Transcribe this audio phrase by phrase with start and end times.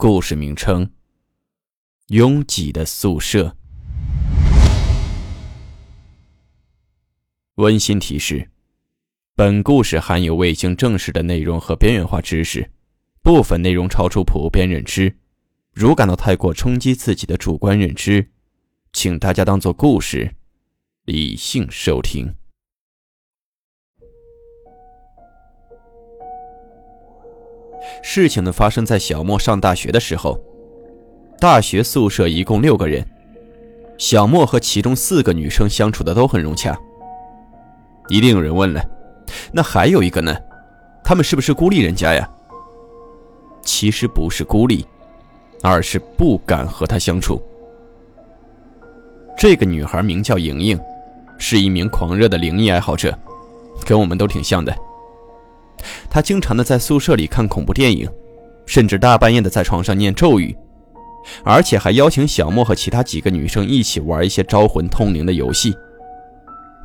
[0.00, 0.92] 故事名称：
[2.06, 3.56] 拥挤的宿舍。
[7.56, 8.48] 温馨提示：
[9.34, 12.70] 本故事含有未经证实的内容和边缘化知识，
[13.22, 15.18] 部分内容超出普遍认知。
[15.72, 18.30] 如感到太过冲击自己的主观认知，
[18.92, 20.36] 请大家当做故事，
[21.06, 22.37] 理性收听。
[28.02, 30.38] 事情呢发生在小莫上大学的时候，
[31.40, 33.04] 大学宿舍一共六个人，
[33.96, 36.78] 小莫和其中四个女生相处的都很融洽。
[38.08, 38.82] 一定有人问了，
[39.52, 40.34] 那还有一个呢？
[41.04, 42.28] 他们是不是孤立人家呀？
[43.62, 44.86] 其实不是孤立，
[45.62, 47.42] 而是不敢和他相处。
[49.36, 50.78] 这个女孩名叫莹莹，
[51.38, 53.16] 是一名狂热的灵异爱好者，
[53.86, 54.74] 跟我们都挺像的。
[56.10, 58.08] 他经常的在宿舍里看恐怖电影，
[58.66, 60.56] 甚至大半夜的在床上念咒语，
[61.44, 65.74] 而且还邀请小莫和其他几个女生一起玩一些招魂通灵的游戏。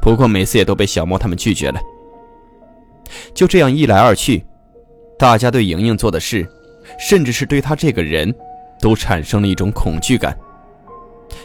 [0.02, 1.80] 不过每次也都被小莫他们拒绝了。
[3.34, 4.46] 就这样一来二去，
[5.18, 6.48] 大家对莹莹做的事，
[7.00, 8.34] 甚至是对她这个人，
[8.80, 10.38] 都产生了一种恐惧感，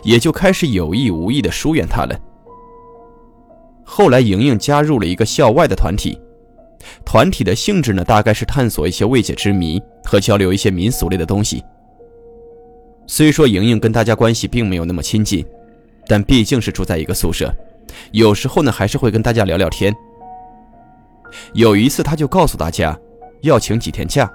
[0.02, 2.18] 也就开始有意无意的疏远她了。
[3.84, 6.18] 后来，莹莹加入了一个校外的团体。
[7.04, 11.62] 团体的性质呢，大概是探索一些未解之谜和交流一些民俗类的东西。
[13.06, 15.44] 虽说莹莹跟大家关系并没有那么亲近，
[16.06, 17.50] 但毕竟是住在一个宿舍，
[18.12, 19.94] 有时候呢还是会跟大家聊聊天。
[21.54, 22.98] 有一次，他就告诉大家，
[23.42, 24.30] 要请几天假，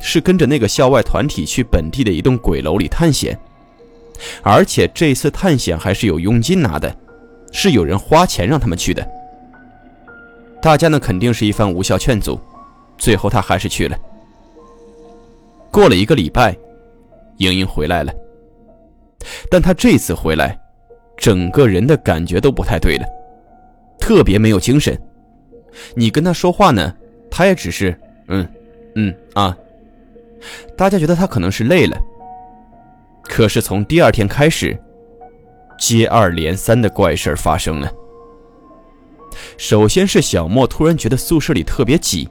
[0.00, 3.38] 是跟着那个校外团体去本地的一栋鬼楼里探险，
[4.42, 6.94] 而且这次探险还是有佣金拿的，
[7.50, 9.04] 是有人花钱让他们去的。
[10.64, 12.40] 大家呢肯定是一番无效劝阻，
[12.96, 13.94] 最后他还是去了。
[15.70, 16.56] 过了一个礼拜，
[17.36, 18.10] 莹莹回来了，
[19.50, 20.58] 但她这次回来，
[21.18, 23.04] 整个人的感觉都不太对了，
[23.98, 24.98] 特别没有精神。
[25.94, 26.96] 你跟她说话呢，
[27.30, 27.94] 她也只是
[28.28, 28.48] 嗯
[28.94, 29.54] 嗯啊。
[30.78, 31.94] 大家觉得她可能是累了。
[33.22, 34.74] 可是从第二天开始，
[35.78, 37.92] 接二连三的怪事发生了。
[39.56, 42.28] 首先是小莫突然觉得宿舍里特别挤，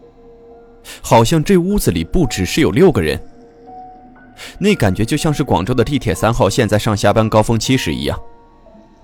[1.02, 3.19] 好像这屋子里不只是有六个人，
[4.58, 8.19] 那感觉就像是广州的地铁三号线在上下班高峰期时一样，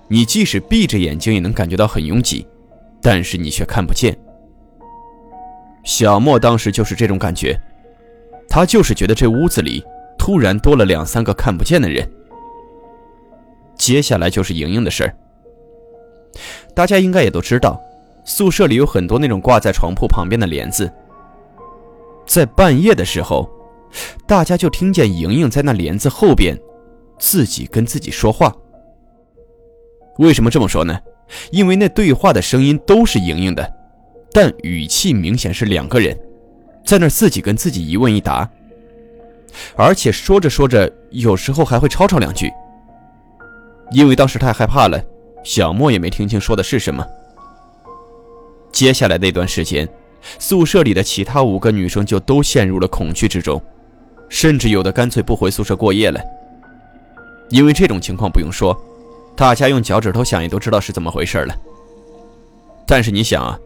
[0.08, 2.46] 你即使闭着眼睛也能感觉到很拥挤，
[3.00, 4.16] 但是你却看不见。
[5.84, 7.58] 小莫当时就是这种感觉，
[8.48, 9.82] 他就是觉得这屋子里
[10.18, 12.06] 突然多了两三个看不见的人。
[13.76, 15.16] 接下来就是莹莹的事儿，
[16.74, 17.80] 大家应该也都知道。
[18.24, 20.90] 宿舍里有很多那种挂在床铺旁边的帘子，
[22.26, 23.48] 在半夜的时候，
[24.26, 26.56] 大家就听见莹莹在那帘子后边，
[27.18, 28.54] 自己跟自己说话。
[30.18, 30.98] 为什么这么说呢？
[31.50, 33.72] 因为那对话的声音都是莹莹的，
[34.32, 36.18] 但语气明显是两个人，
[36.84, 38.48] 在那自己跟自己一问一答，
[39.76, 42.50] 而且说着说着，有时候还会吵吵两句。
[43.92, 45.02] 因为当时太害怕了，
[45.42, 47.04] 小莫也没听清说的是什么。
[48.72, 49.88] 接下来那段时间，
[50.38, 53.60] 宿舍里的其他五个女生就都陷入了恐惧之中，
[54.28, 56.20] 甚至有的干脆不回宿舍过夜了。
[57.48, 58.76] 因为这种情况不用说，
[59.36, 61.54] 大家用脚趾头想也都知道是怎么回事了。
[62.86, 63.58] 但是你想啊，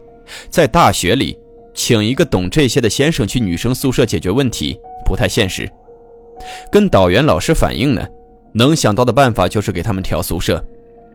[0.49, 1.37] 在大学里，
[1.73, 5.69] 请一个懂这些的先生去女生宿舍解决问题不太现实。
[6.71, 8.07] 跟导员老师反映呢，
[8.53, 10.63] 能想到的办法就是给他们调宿舍，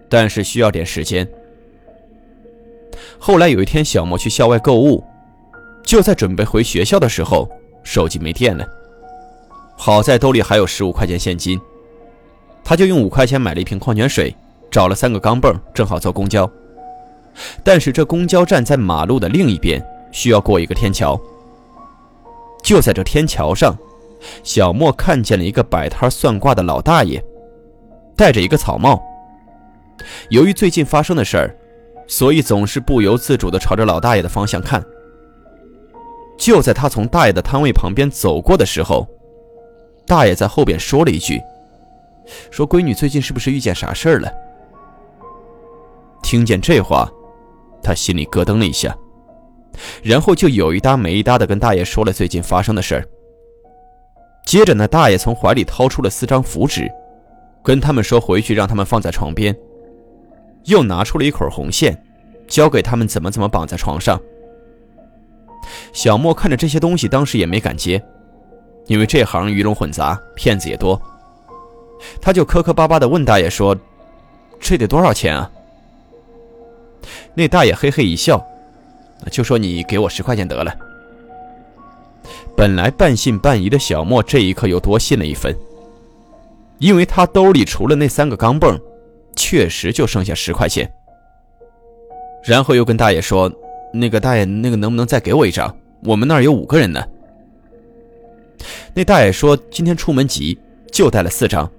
[0.08, 1.28] 但是需要点时间。
[3.18, 5.02] 后来有一天，小莫去校外购物，
[5.82, 7.48] 就在准备回学校的时候，
[7.82, 8.66] 手机没电了。
[9.76, 11.58] 好在兜里还有十五块钱现金，
[12.62, 14.34] 他就用五块钱买了一瓶矿泉水，
[14.70, 16.50] 找了三个钢镚，正好坐公交。
[17.64, 19.82] 但是这公交站在马路的另一边，
[20.12, 21.18] 需要过一个天桥。
[22.62, 23.76] 就在这天桥上，
[24.42, 27.22] 小莫看见了一个摆摊算卦的老大爷，
[28.16, 29.02] 戴着一个草帽。
[30.28, 31.56] 由于最近发生的事儿。
[32.10, 34.84] 所以总是不由自主地朝着老大爷的方向看。
[36.36, 39.06] 就在他从大爷的摊位旁边走过的时候，
[40.08, 41.40] 大爷在后边说了一句
[42.50, 44.28] ：“说闺女最近是不是遇见啥事儿了？”
[46.20, 47.08] 听见这话，
[47.80, 48.92] 他心里咯噔了一下，
[50.02, 53.04] 然后就有一搭没一搭的跟大爷说了最近发生的事儿。
[54.44, 56.90] 接着呢，大爷从怀里掏出了四张符纸，
[57.62, 59.56] 跟他们说回去让他们放在床边，
[60.64, 62.02] 又拿出了一捆红线，
[62.46, 64.20] 教给他们怎么怎么绑在床上。
[65.92, 68.02] 小莫看着这些东西，当时也没敢接，
[68.86, 71.00] 因为这行鱼龙混杂，骗子也多。
[72.20, 73.76] 他就磕磕巴巴地问大爷说
[74.58, 75.50] ：“这得多少钱啊？”
[77.34, 78.44] 那大爷嘿嘿一笑，
[79.30, 80.74] 就说：“你给我十块钱得了。”
[82.56, 85.54] 本来半信半疑的小莫，这一刻又多信了一分，
[86.78, 88.78] 因为他兜里除了那三个钢镚，
[89.40, 90.92] 确实就剩下十块钱。
[92.44, 93.50] 然后又跟大爷说
[93.90, 95.74] ：“那个大爷，那个能不能再给我一张？
[96.04, 97.02] 我们那儿有五个人呢。”
[98.92, 100.58] 那大爷说：“今天出门急，
[100.92, 101.70] 就带了四张，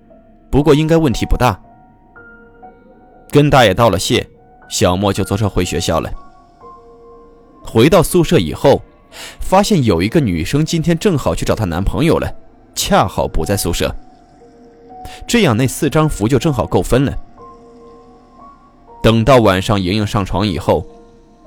[0.50, 1.60] 不过应该问题不大。”
[3.30, 4.28] 跟大爷道了谢，
[4.68, 6.12] 小莫就坐车回学校了。
[7.64, 8.82] 回到宿舍以后。
[9.42, 12.34] 发现有一个女生今天正好去找她男朋友了，
[12.74, 13.94] 恰好不在宿舍。
[15.28, 17.14] 这样那四张符就正好够分了。
[19.02, 20.86] 等到晚上莹莹上床以后，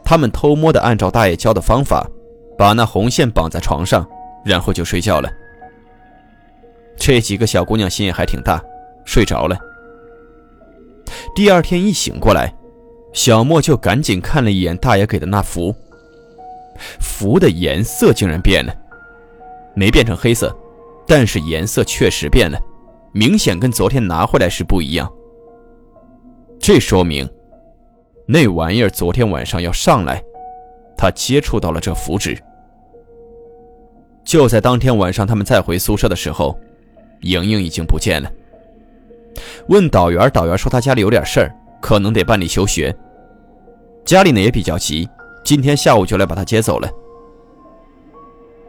[0.05, 2.07] 他们偷摸的按照大爷教的方法，
[2.59, 4.07] 把那红线绑在床上，
[4.45, 5.31] 然后就睡觉了。
[6.97, 8.63] 这几个小姑娘心也还挺大，
[9.05, 9.57] 睡着了。
[11.35, 12.55] 第二天一醒过来，
[13.13, 15.75] 小莫就赶紧看了一眼大爷给的那符。
[16.99, 18.75] 符的颜色竟然变了，
[19.75, 20.57] 没变成黑色，
[21.07, 22.59] 但是颜色确实变了，
[23.13, 25.11] 明显跟昨天拿回来时不一样。
[26.59, 27.29] 这说明，
[28.27, 30.23] 那玩意儿昨天晚上要上来，
[30.97, 32.37] 他接触到了这符纸。
[34.25, 36.59] 就在当天晚上，他们再回宿舍的时候，
[37.21, 38.31] 莹莹已经不见了。
[39.69, 42.95] 问导员，导员说他家里有点事儿，可能得办理休学。
[44.05, 45.09] 家里呢也比较急。
[45.45, 46.91] 今天下午就来把他接走了。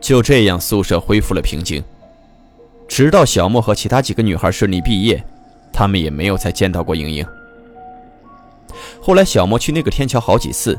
[0.01, 1.81] 就这样，宿舍恢复了平静。
[2.87, 5.23] 直到小莫和其他几个女孩顺利毕业，
[5.71, 7.25] 他们也没有再见到过莹莹。
[9.05, 10.75] 后来，小莫去那个天桥好几次，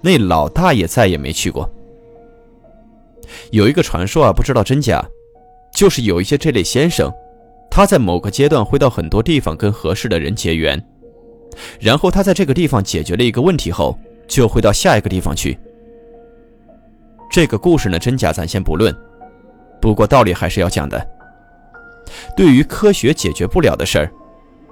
[0.00, 1.70] 那老大爷再也没去过。
[3.52, 5.00] 有一个传说啊，不知道真假，
[5.72, 7.08] 就是有一些这类先生，
[7.70, 10.84] 他在某个阶段会到很多地方跟合适的人结缘，
[11.78, 13.96] 然后他在这个地方解决了一个问题后。
[14.26, 15.58] 就会到下一个地方去。
[17.30, 18.94] 这个故事呢，真假咱先不论，
[19.80, 21.08] 不过道理还是要讲的。
[22.36, 24.12] 对于科学解决不了的事儿，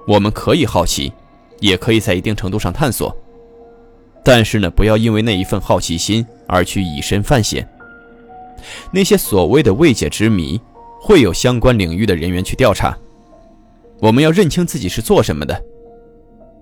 [0.07, 1.11] 我们可以好奇，
[1.59, 3.15] 也可以在一定程度上探索。
[4.23, 7.67] 但是呢，不要因为那一份好奇心而去以身犯险。
[8.91, 10.59] 那些所谓的未解之谜，
[10.99, 12.97] 会有相关领域的人员去调查。
[13.99, 15.63] 我们要认清自己是做什么的。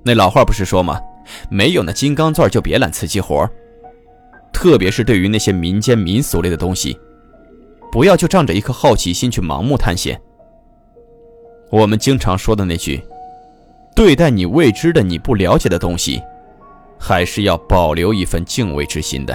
[0.03, 0.99] 那老话不是说吗？
[1.49, 3.49] 没有那金刚钻就别揽瓷器活
[4.53, 6.95] 特别是对于那些民间民俗类的东西，
[7.91, 10.21] 不要就仗着一颗好奇心去盲目探险。
[11.71, 13.03] 我们经常说的那句
[13.95, 16.21] ：“对待你未知的、你不了解的东西，
[16.99, 19.33] 还是要保留一份敬畏之心的。”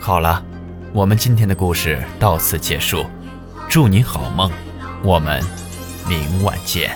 [0.00, 0.44] 好了，
[0.92, 3.04] 我们今天的故事到此结束，
[3.68, 4.50] 祝你好梦。
[5.04, 5.40] 我们
[6.08, 6.90] 明晚见。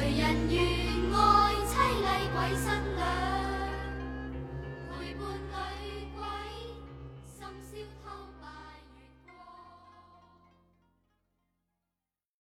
[0.00, 0.62] 谁人愿
[1.12, 2.99] 爱凄厉鬼身？